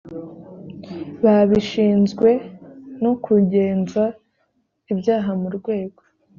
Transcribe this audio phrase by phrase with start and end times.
[1.23, 2.29] babishinzwe
[3.03, 4.03] no kugenza
[4.91, 6.01] ibyaha mu rwego